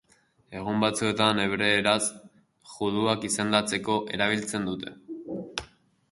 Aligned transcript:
Egun 0.59 0.79
batzuetan 0.83 1.41
hebreeraz 1.41 1.99
juduak 2.71 3.27
izendatzeko 3.29 3.99
erabiltzen 4.19 4.65
dute. 4.71 4.95